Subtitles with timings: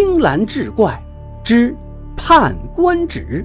[0.00, 1.02] 青蓝志怪
[1.42, 1.74] 之
[2.16, 3.44] 判官职。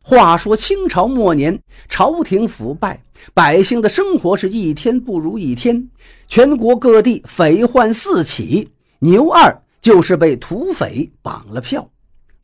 [0.00, 2.98] 话说清朝末年，朝廷腐败，
[3.34, 5.90] 百姓的生活是一天不如一天，
[6.26, 8.72] 全国各地匪患四起。
[9.00, 11.86] 牛二就是被土匪绑了票。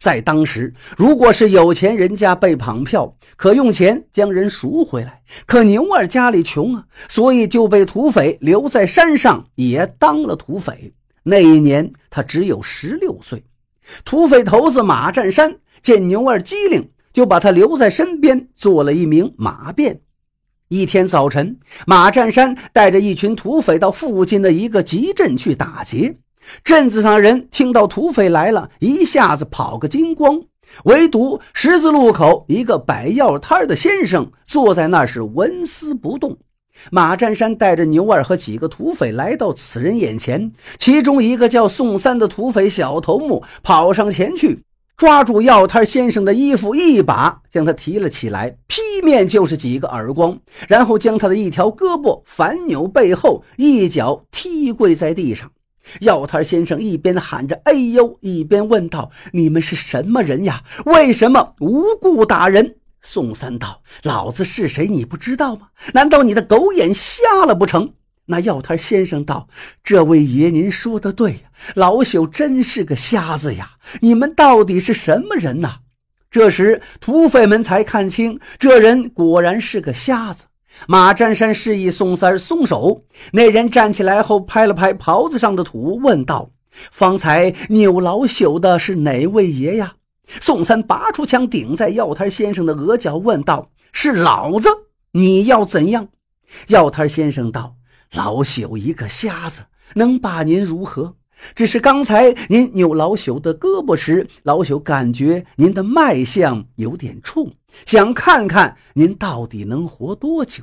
[0.03, 5.23] 在当时，如果是有钱人家被绑票，可用钱将人赎回来。
[5.47, 10.93] 可牛二家里穷啊，所以就被土匪留在山上，也当了土匪。
[11.23, 13.45] 那一年他只有十六岁。
[14.05, 16.91] 土匪头子马占山见牛二机灵。
[17.13, 20.01] 就把他留在身边，做了一名马便。
[20.69, 26.17] 一天早晨，马占山带着一群土匪到附近的一个集镇去打劫。
[26.65, 30.41] 镇子上人听到土匪来了，一下子跑个精光。
[30.85, 36.39] 唯独十字路口一个摆药摊的先生坐在那是纹丝不动。
[36.91, 44.63] 马占山带着牛二和几个土匪来到此人眼前，其中一个叫宋三的土匪小头目跑上前去。
[44.97, 50.39] 抓住药摊先生的衣服，一把将他提了起来，劈面就是几个耳光，
[50.69, 55.51] 然后将他的一条胳膊反扭背后，一脚踢跪在地上。
[56.01, 60.63] 药摊先生一边喊着“哎呦”，一边问道：“你们是什么人呀？
[60.87, 65.69] 为什么无故打人？”宋三道：“老子是谁，你不知道吗？
[65.93, 67.93] 难道你的狗眼瞎了不成？”
[68.27, 69.49] 那药摊先生道
[69.83, 71.39] ：“这位爷，您说的对呀，
[71.75, 73.73] 老朽真是个瞎子呀！
[74.01, 75.79] 你们到底是什么人呐？”
[76.31, 80.45] 这时，土匪们才看清，这人果然是个瞎子。
[80.89, 89.95] 马占山示意宋三松手，那人站起来后，拍了拍袍子上的土，问道：“方才扭老朽的是哪位爷呀？”
[90.41, 94.69] 宋三拔出枪顶在药摊先生的额角，问道：“是老子？
[95.13, 96.09] 你要怎样？”
[96.69, 97.77] 药摊先生道。
[98.15, 99.63] 老朽一个瞎子，
[99.95, 101.17] 能把您如何？
[101.55, 107.53] 只是刚才您扭老朽的胳膊时，老朽感觉您的脉象有点冲，
[107.87, 110.63] 想看看您到底能活多久。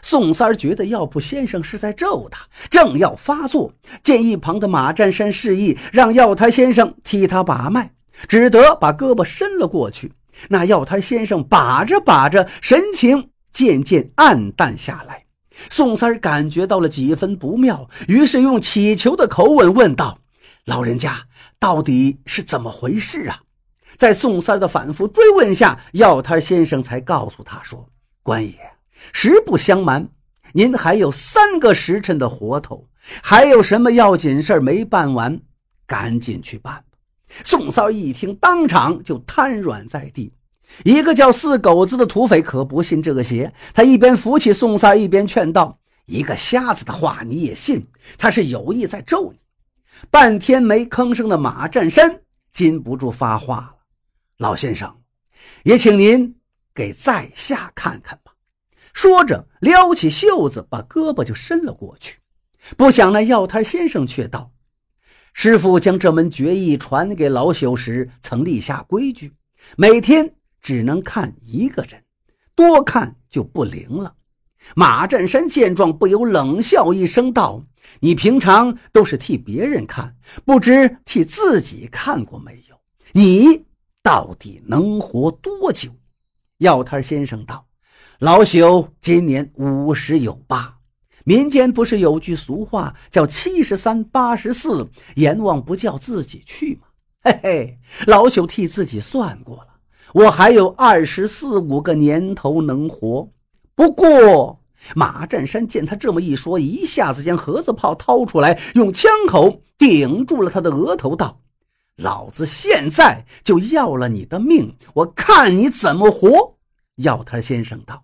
[0.00, 7.92] 宋三儿觉得药铺先生是在咒他，正要发作，见一旁的马占山示意让药摊先生替他把脉，
[8.26, 10.12] 只得把胳膊伸了过去。
[10.48, 15.21] 那药摊先生把着把着，神情渐渐暗淡下来。
[15.70, 20.18] 宋三儿感觉到了几分不妙，于是用乞求的口吻问道
[20.66, 21.26] ：“老人家，
[21.58, 23.40] 到底是怎么回事啊？”
[23.96, 27.86] 在宋三儿的反复追问下，药摊先生才告诉他说
[28.22, 28.58] ：“官爷，
[29.12, 30.08] 实不相瞒，
[30.52, 32.88] 您还有三个时辰的活头，
[33.22, 35.38] 还有什么要紧事没办完，
[35.86, 36.82] 赶紧去办。”
[37.44, 40.32] 宋三儿一听，当场就瘫软在地。
[40.84, 47.86] 一个叫四狗子的土匪可不信这个邪，他一边扶起宋三，一边劝道：“一个瞎子的话你也信？
[48.18, 49.38] 他是有意在咒你。”
[50.10, 53.74] 半天没吭声的马占山禁不住发话了
[54.38, 54.96] ：“老先生，
[55.62, 56.34] 也请您
[56.74, 58.32] 给在下看看吧。”
[58.92, 62.18] 说着，撩起袖子，把胳膊就伸了过去。
[62.76, 64.50] 不想那药摊先生却道
[65.34, 69.32] ：“师傅将这门绝艺传给老朽时，曾立下规矩，
[69.76, 72.02] 每天。”只能看一个人，
[72.54, 74.14] 多看就不灵了。
[74.76, 77.64] 马占山见状，不由冷笑一声道
[77.98, 82.76] ：“你平常都是替别人看，不知替自己看过没有？
[83.10, 83.64] 你
[84.04, 85.90] 到底能活多久？”
[86.58, 87.66] 药摊先生道
[88.20, 90.78] ：“老朽今年五十有八。
[91.24, 96.86] 民间不是有句俗话叫‘七十三八十四，阎王不叫自己去’吗？
[97.24, 99.68] 嘿嘿，老朽替自己算过了。”
[100.14, 103.30] 我还有二十四五个年头能活，
[103.74, 104.60] 不过
[104.94, 111.40] 马占山见他这么一说，一下子将盒子炮掏出来，用枪口顶住了他的额头，道
[111.96, 116.56] ：“老子现在就要了你的命，我看你怎么活。”
[116.96, 118.02] 药摊先生道：“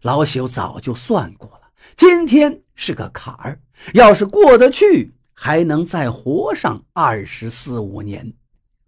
[0.00, 3.60] 老朽早就算过了，今天是个坎儿，
[3.92, 8.32] 要是过得去，还能再活上二十四五年。”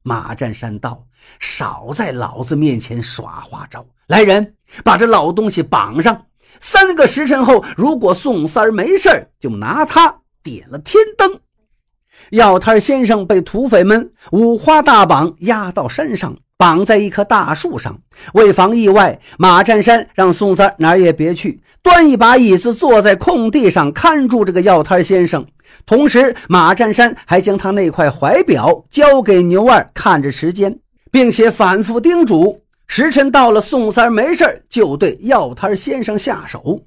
[0.05, 1.07] 马占山道
[1.41, 3.85] ：“少在老子面前耍花招！
[4.07, 4.55] 来人，
[4.85, 6.27] 把这老东西绑上。
[6.61, 11.41] 三个时辰后，如果宋三儿没事就拿他点了天灯。”
[12.31, 16.37] 药摊先生被土匪们五花大绑，押到山上。
[16.59, 17.99] 绑在一棵大树上，
[18.35, 25.45] 为防意外，马占山让宋三哪儿也别去，端一把椅子坐在空地上看住这个药摊先生。
[25.85, 30.79] 同时，马占山还将他那块怀表交给牛二看着时间，
[31.13, 36.87] 并且反复叮嘱：时辰到了，宋三没事就对药摊先生下手。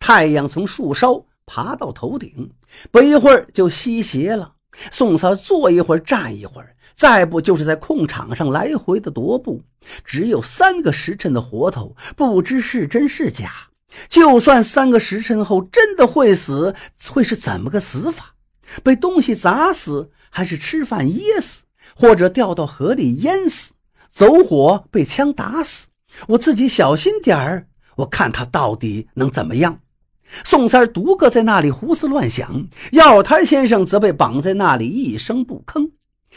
[0.00, 2.50] 太阳从树梢爬到头顶，
[2.90, 4.54] 不一会儿就西斜了。
[4.90, 9.62] 宋三坐一会儿，站一会儿，再不就是在空场上来回的踱步。
[10.04, 13.52] 只有三个时辰的活头，不知是真是假。
[14.08, 16.74] 就算三个时辰后真的会死，
[17.08, 18.34] 会是怎么个死法？
[18.82, 21.62] 被东西砸死，还是吃饭噎死，
[22.00, 23.74] 或者掉到河里淹死，
[24.10, 25.88] 走火被枪打死？
[26.28, 27.66] 我自己小心点儿，
[27.96, 29.80] 我看他到底能怎么样。
[30.44, 35.90] 宋三独个在那里胡思乱想，药摊先生则被绑在那里一声不吭。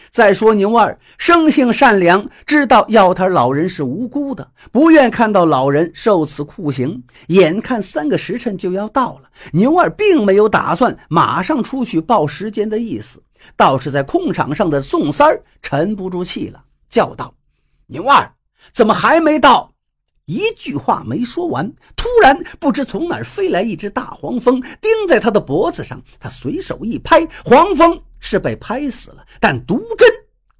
[0.10, 7.04] 再说牛二生性善良，知道药摊老人是无辜的，不愿看到老人受此酷刑。
[7.28, 13.22] 眼看三个时辰就要到了，牛二并没有打算马上出去报时间的意思，
[13.56, 17.34] 倒是在空场上的宋三儿沉不住气了，叫道
[17.88, 18.34] ：“牛二，
[18.72, 19.72] 怎么还没到？”
[20.26, 26.02] 一句话没说完，突然不知从哪儿飞来一只大黄蜂，钉在他的脖子上。
[26.18, 30.10] 他随手一拍，黄蜂是被拍死了，但毒针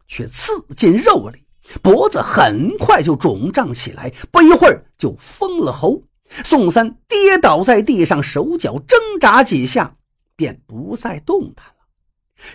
[0.06, 1.46] 却刺进肉里，
[1.82, 6.04] 脖子很快就肿胀起来，不一会儿就封了喉。
[6.44, 9.96] 宋三跌倒在地上，手脚挣扎几下，
[10.36, 11.66] 便不再动弹。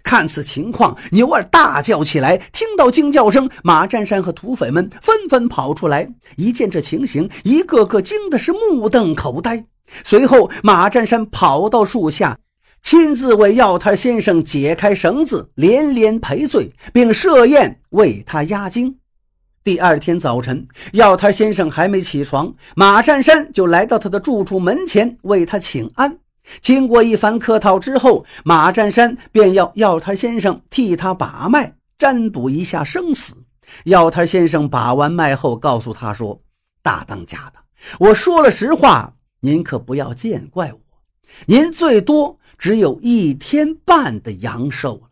[0.03, 2.37] 看此情况，牛二大叫起来。
[2.53, 6.09] 听到惊叫声，马占山和土匪们纷纷跑出来。
[6.37, 9.65] 一见这情形，一个个惊的是目瞪口呆。
[10.05, 12.39] 随后，马占山跑到树下，
[12.83, 18.97] 亲自为药摊先生解开绳子，连连赔罪，并设宴为他压惊。
[19.65, 26.19] 第二天早晨，药摊先生还没起床，马占山就来到他的住处门前为他请安。
[26.61, 33.35] 经过一番客套之后，马占山便要药摊先生替他把脉，占卜一下生死。
[33.85, 36.41] 药摊先生把完脉后，告诉他说
[36.83, 37.61] ：“大当家的，
[37.99, 40.81] 我说了实话，您可不要见怪我。
[41.47, 45.09] 您最多只有一天半的阳寿了。”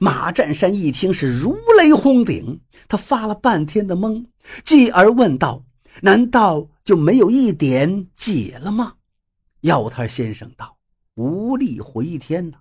[0.00, 2.58] 马占山一听是如雷轰顶，
[2.88, 4.24] 他发了半天的懵，
[4.64, 5.62] 继而问道
[6.00, 8.94] ：“难道就没有一点解了吗？”
[9.64, 10.76] 药摊先生道
[11.16, 12.58] ：“无力回天呐。”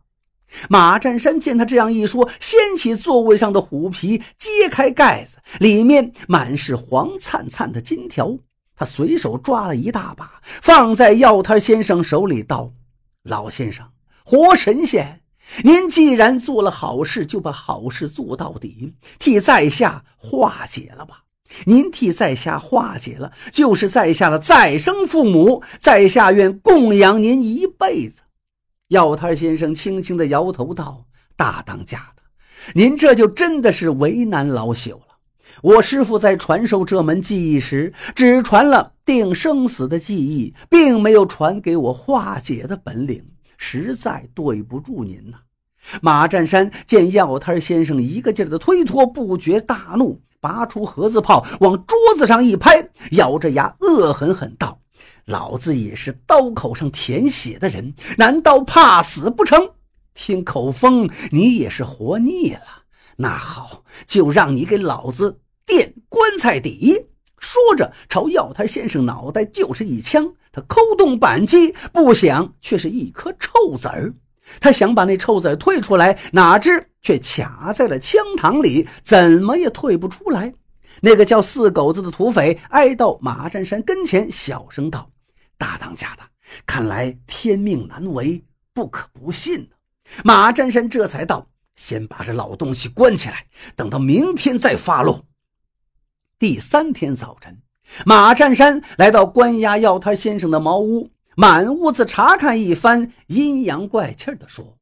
[0.69, 8.37] 马占山见他这样一说，掀起座位上的虎皮，揭开盖子，里面满是黄灿灿的金条。
[8.75, 12.71] 他随手抓了一大把，放在药摊先生手里，道
[13.23, 13.85] ：“老先生，
[14.23, 15.21] 活神仙，
[15.63, 21.22] 您既然做了好事，就把好事做到底，替在下化解了吧。”
[21.65, 28.21] 您替在下化解了，就是在下的再生父母，在下愿供养您一辈子。
[28.89, 31.05] 药摊先生轻轻地摇头道
[31.35, 32.23] ：“大当家的，
[32.73, 35.07] 您这就真的是为难老朽了。
[35.61, 43.23] 我师傅在传授这门技艺时，只传了定生死的技艺，并没有传给我化解的本领，
[43.57, 45.37] 实在对不住您呐。”
[46.01, 50.21] 马占山见药摊先生一个劲儿的推脱，不觉大怒。
[50.43, 54.77] 拔出盒子炮，往桌子上一拍，咬着牙恶狠狠道
[55.23, 59.69] ：“老子也是刀口上舔血的人，难道怕死不成？
[60.13, 62.83] 听口风，你也是活腻了。
[63.15, 67.05] 那好，就让你给老子垫棺材底。”
[67.39, 70.29] 说着，朝药摊先生脑袋就是一枪。
[70.51, 74.13] 他扣动扳机，不想却是一颗臭子儿。
[74.59, 80.53] 他想把那臭子退出来，哪知却卡在了枪膛里，怎么也退不出来。
[81.01, 85.09] 那个叫四狗子的土匪挨到马占山跟前，小声道
[85.57, 86.23] ：“大当家的，
[86.65, 89.69] 看来天命难违，不可不信。”
[90.23, 93.45] 马占山这才道：“先把这老东西关起来，
[93.75, 95.25] 等到明天再发落。”
[96.37, 97.57] 第三天早晨，
[98.05, 101.09] 马占山来到关押药摊先生的茅屋。
[101.35, 104.77] 满屋子查看一番，阴阳怪气的说：“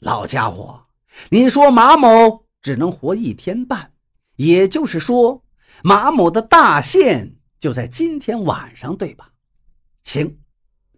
[0.00, 0.82] 老家伙，
[1.30, 3.92] 你说马某只能活一天半，
[4.36, 5.42] 也就是说，
[5.82, 9.30] 马某的大限就在今天晚上，对吧？
[10.02, 10.38] 行。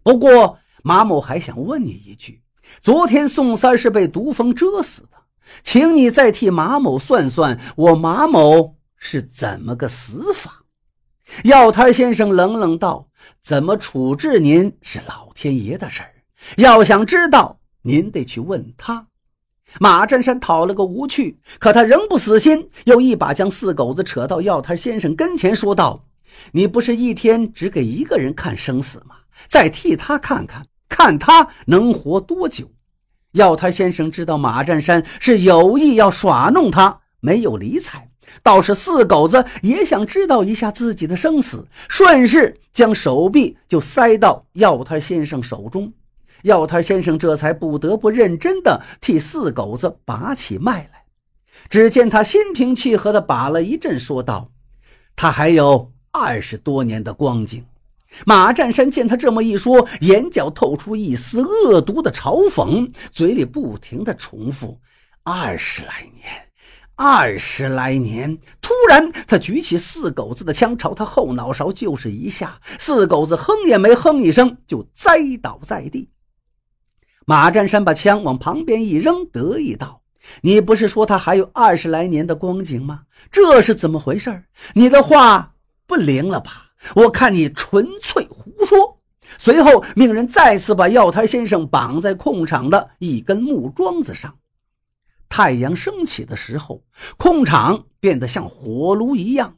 [0.03, 2.41] 不过马某还想问你一句：
[2.81, 5.17] 昨天宋三是被毒蜂蛰死的，
[5.63, 10.63] 请你再替马某算算，我马某是怎么个死法？”
[11.43, 13.07] 药摊先生冷冷道
[13.41, 16.13] ：“怎么处置您是老天爷的事儿，
[16.57, 19.07] 要想知道，您得去问他。”
[19.79, 26.05] 马占山讨了个无趣，可他仍不死心，又一把将四狗子扯到药摊先生跟前，说道
[26.53, 29.15] ：“你不是一天只给一个人看生死吗？
[29.49, 32.71] 再替他看看，看他能活多久。”
[33.33, 38.09] 药摊先生知道马占山是有意要耍弄他，没有理睬。
[38.43, 45.91] 倒是四狗子也想知道一下自己的生死，顺势将手臂就塞到药摊先生手中。
[46.43, 51.03] 药摊先生这才不得不认真地替四狗子把起脉来。
[51.69, 54.51] 只见他心平气和地把了一阵，说道
[55.15, 57.65] ：“他还有二十多年的光景。”
[58.25, 64.79] 马占山见他这么一说，眼角透出一丝恶毒的嘲讽，嘴里不停地重复
[65.23, 66.46] ：“二十来年，
[66.97, 72.59] 二十来年。”突然，他举起四狗子的枪，朝他后脑勺就是一下。
[72.77, 76.09] 四狗子哼也没哼一声，就栽倒在地。
[77.25, 80.01] 马占山把枪往旁边一扔，得意道
[80.41, 83.01] ：“你不是说他还有二十来年的光景吗？
[83.31, 84.43] 这是怎么回事？
[84.73, 85.53] 你的话
[85.85, 86.71] 不灵了吧？
[86.95, 88.97] 我看你纯粹胡说。”
[89.37, 94.33] 随后命人再次把药摊先生绑在空场的一根木桩子上。
[95.29, 96.83] 太阳升起的时候，
[97.17, 99.55] 空场变得像火炉一样。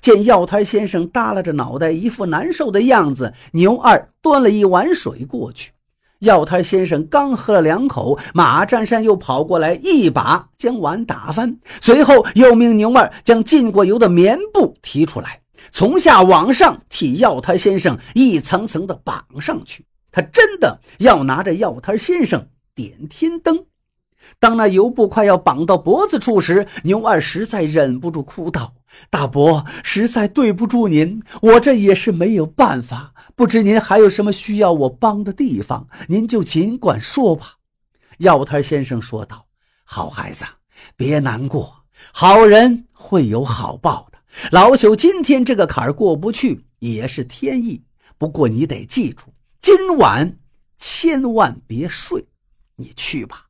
[0.00, 5.72] 见药摊先生耷拉着脑袋，一副难受的样子，牛二端了一碗水过去。
[6.20, 15.40] 药摊先生刚喝了两口，马占山又跑过来，一把将碗打翻，随后又命牛二将浸过油的棉布提出来，
[15.72, 19.86] 从下往上替药摊先生一层层的绑上去。
[20.12, 23.64] 他真的要拿着药摊先生点天灯。
[24.38, 28.74] 当那油布快要绑到脖子处时，牛二实在忍不住哭道
[29.10, 33.12] ：“大伯，实在对不住您，我这也是没有办法。
[33.34, 37.54] 不知您还有什么需要我帮的地方，您就尽管说吧。”
[38.18, 39.46] 药摊先生说道
[39.84, 40.44] ：“好孩子，
[40.96, 44.18] 别难过，好人会有好报的。
[44.50, 47.82] 老朽今天这个坎儿过不去，也是天意。
[48.16, 50.38] 不过你得记住，今晚
[50.78, 52.24] 千万别睡，
[52.76, 53.46] 你去吧。”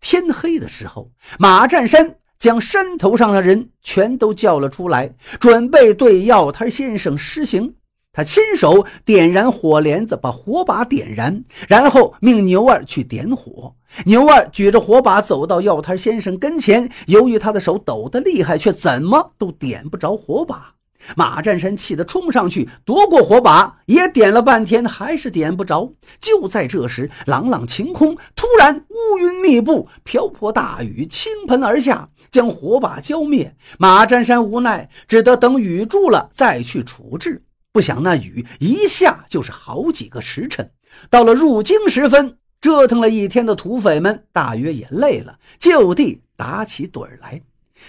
[0.00, 7.74] 天黑的时候，马占山将山头上的人全都叫了出来，准备对药摊先生施行。
[8.12, 13.74] 他亲手点燃火镰子，把火把点燃，然后命牛二去点火。
[14.06, 20.74] 牛二举着火把走到药摊先生跟前，由于他的手抖得厉害，却怎么都点不着火把。
[21.16, 25.92] 马占山气得冲上去夺过火把，也点了半天，还是点不着。
[26.20, 33.56] 就在这时，朗朗晴空，突然乌云密布，瓢泼大雨倾盆而下，将火把浇灭。
[33.78, 37.42] 马占山无奈，只得等雨住了再去处置。
[37.70, 40.70] 不想那雨一下就是好几个时辰，
[41.10, 47.40] 到了入京时分，折腾了一天的土匪们大约也累了，就地打起盹来。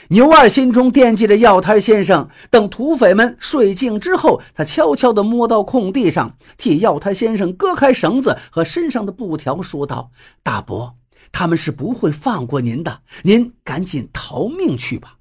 [0.10, 2.30] 牛二心中惦记着药摊先生。
[2.50, 10.96] 等土匪们睡静之后，他悄悄地摸到空地上，替药摊先生割开绳子和身上的布条，说道：“大伯，
[11.32, 15.16] 他们是不会放过您的，您赶紧逃命去吧。”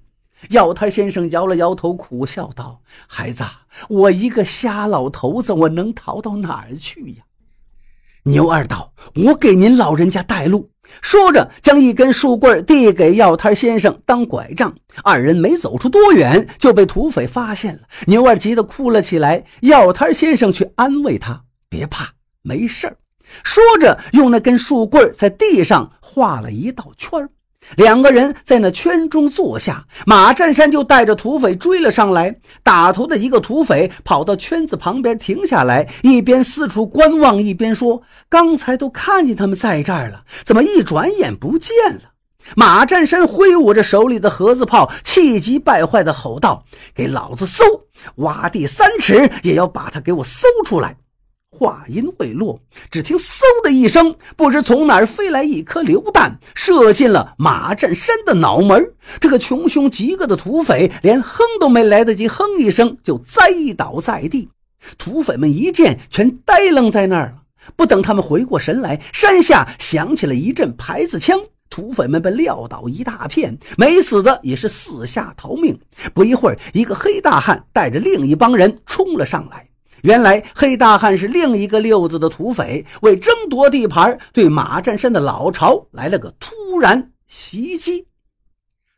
[0.49, 3.43] 药摊先生摇了摇头，苦笑道：“孩子，
[3.89, 7.23] 我一个瞎老头子，我能逃到哪儿去呀？”
[8.23, 8.93] 牛二道
[9.27, 10.69] ：“我给您老人家带路。”
[11.01, 14.75] 说着，将一根树棍递给药摊先生当拐杖。
[15.03, 17.81] 二人没走出多远，就被土匪发现了。
[18.07, 22.09] 牛二急得哭了起来，药摊先生却安慰他：“别怕，
[22.41, 22.97] 没事
[23.43, 27.29] 说着，用那根树棍在地上画了一道圈。
[27.75, 32.35] 两个人在那圈中坐下，马占山就带着土匪追了上来。
[32.63, 42.01] 打头的一个土匪跑到圈子旁边停下来，一边四处观望，一边说：“刚才都看见他们在这儿了，怎么一转眼不见了？”
[42.55, 46.63] 马占山挥舞着手里的盒子炮，气急败坏地吼道
[46.95, 47.63] ：“给老子搜！
[48.15, 50.97] 挖地三尺也要把他给我搜出来！”
[51.51, 52.57] 话音未落，
[52.89, 58.93] 只听“嗖”的一声，不知从哪儿飞来一颗榴弹，射进了马占山的脑门。
[59.19, 63.41] 这个穷凶极恶的土匪连哼都没来得及哼一声，就栽
[63.75, 64.47] 倒在地。
[64.97, 67.41] 土匪们一见，全呆愣在那儿了。
[67.75, 71.37] 不等他们回过神来，山下响起了一阵牌子枪，
[71.69, 75.77] 土匪们被撂倒一大片，没死的也是四下逃命。
[76.13, 79.68] 不一会儿，一个黑大汉带着另一帮人冲了上来。
[80.03, 88.05] 原来黑大汉是另一个六子的土匪，为争夺地盘，对马占山的老巢来了个突然袭击。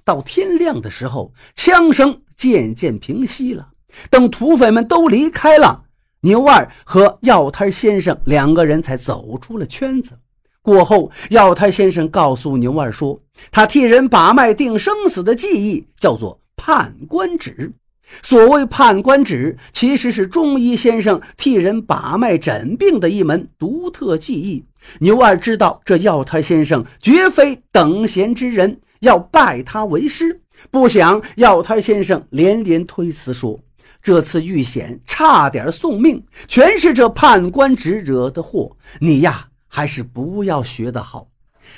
[0.04, 3.70] 到天亮的时候，枪声渐渐平息了。
[4.10, 5.84] 等土匪们都离开了，
[6.22, 10.18] 牛二和药摊先生两个人才走出了圈子。
[10.62, 13.20] 过后，药摊先生告诉牛二说，
[13.52, 17.74] 他替人把脉定生死的技艺叫做判官指。
[18.22, 24.66] 所谓判官指，其实是中医先生替人把脉诊病的一门独特技艺。
[25.00, 33.60] 牛二知道这药摊先生绝非等闲之人，要拜他为师，不想药摊先生连连推辞说
[34.02, 38.76] ：“这次遇险差点送命，全是这判官职惹的祸。
[39.00, 41.28] 你呀，还是不要学的好。”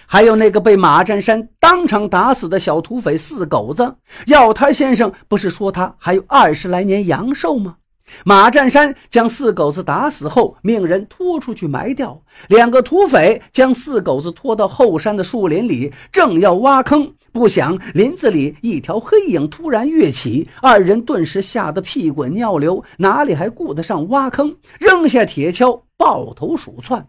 [0.06, 3.96] 还有那个被马占山当场打死的小土匪四狗子，
[4.28, 7.78] 药摊先生不是说他还有二十来年阳寿吗？
[8.26, 12.22] 马占山将四狗子打死后，命人拖出去埋掉。
[12.50, 24.58] 两个土匪将四狗子拖到后山的树林里，正要挖坑，不想林子里一条黑影突然跃起，二人顿时吓得屁滚尿流，哪里还顾得上挖坑？
[24.80, 27.08] 扔下铁锹，抱头鼠窜。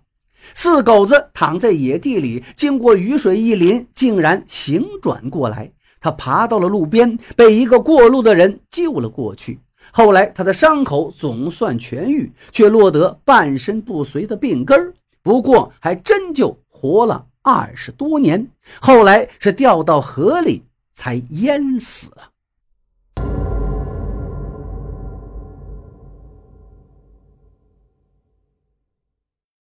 [0.53, 5.73] 四狗子躺在野地里，经过雨水一淋，竟然醒转过来。
[6.01, 9.59] 他爬到了路边，被一个过路的人救了过去。
[9.91, 18.47] 后来，他的伤口总算痊愈，却落得半身不遂的病根不过，还真就活了二十多年。
[18.81, 20.63] 后来是掉到河里，
[20.95, 22.34] 才淹死了。